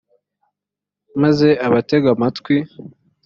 [1.21, 2.55] maze abatega amatwi